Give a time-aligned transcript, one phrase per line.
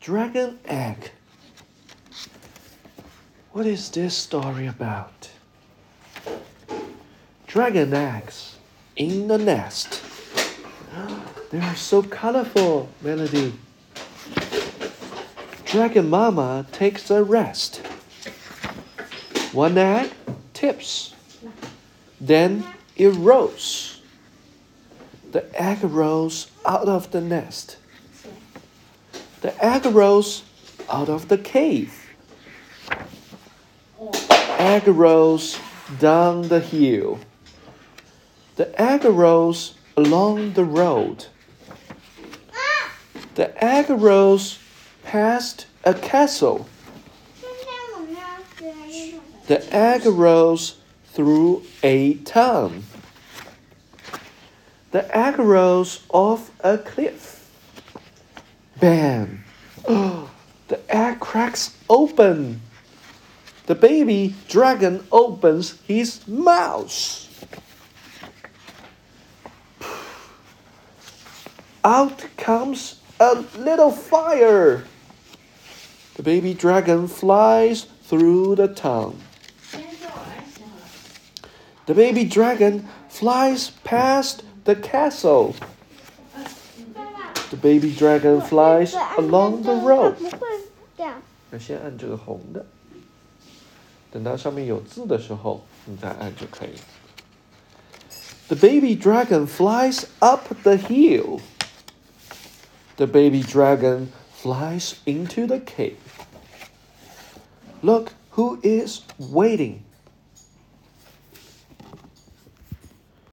[0.00, 1.10] Dragon egg.
[3.52, 5.30] What is this story about?
[7.46, 8.56] Dragon eggs
[8.96, 10.02] in the nest.
[11.50, 13.54] They are so colorful, Melody.
[15.64, 17.76] Dragon Mama takes a rest.
[19.52, 20.12] One egg
[20.52, 21.14] tips,
[22.20, 22.64] then
[22.96, 24.02] it rolls.
[25.32, 27.78] The egg rolls out of the nest.
[29.40, 30.42] The egg rolls
[30.90, 32.08] out of the cave.
[34.58, 35.58] Egg rolls
[36.00, 37.20] down the hill.
[38.56, 41.26] The egg rolls along the road.
[43.36, 44.58] The egg rolls
[45.04, 46.68] past a castle.
[49.46, 50.78] The egg rolls
[51.12, 52.82] through a town.
[54.90, 57.47] The egg rolls off a cliff.
[58.80, 59.44] Bam!
[59.88, 60.30] Oh,
[60.68, 62.60] the egg cracks open.
[63.66, 67.24] The baby dragon opens his mouth.
[71.84, 74.84] Out comes a little fire.
[76.14, 79.18] The baby dragon flies through the town.
[81.86, 85.56] The baby dragon flies past the castle
[87.57, 90.13] 爸爸 The baby dragon flies along the road.
[90.15, 90.47] 不会
[90.95, 91.13] 掉。
[91.49, 92.65] 那先按这个红的，
[94.11, 96.79] 等到上面有字的时候，你再按就可以了。
[98.47, 101.41] The baby dragon flies up the hill.
[102.97, 105.97] The baby dragon flies into the cave.
[107.81, 109.79] Look who is waiting.